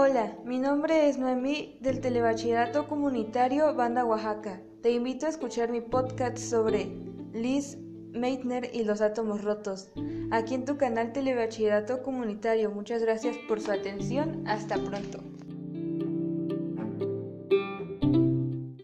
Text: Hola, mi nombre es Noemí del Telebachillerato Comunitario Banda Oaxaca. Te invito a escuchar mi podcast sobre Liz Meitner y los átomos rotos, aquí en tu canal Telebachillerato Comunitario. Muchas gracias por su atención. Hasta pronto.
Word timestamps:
Hola, 0.00 0.38
mi 0.44 0.60
nombre 0.60 1.08
es 1.08 1.18
Noemí 1.18 1.76
del 1.80 2.00
Telebachillerato 2.00 2.86
Comunitario 2.86 3.74
Banda 3.74 4.04
Oaxaca. 4.04 4.60
Te 4.80 4.92
invito 4.92 5.26
a 5.26 5.28
escuchar 5.28 5.72
mi 5.72 5.80
podcast 5.80 6.38
sobre 6.38 6.86
Liz 7.32 7.76
Meitner 8.12 8.70
y 8.72 8.84
los 8.84 9.00
átomos 9.00 9.42
rotos, 9.42 9.90
aquí 10.30 10.54
en 10.54 10.64
tu 10.64 10.76
canal 10.76 11.12
Telebachillerato 11.12 12.04
Comunitario. 12.04 12.70
Muchas 12.70 13.02
gracias 13.02 13.36
por 13.48 13.60
su 13.60 13.72
atención. 13.72 14.46
Hasta 14.46 14.76
pronto. 14.76 15.18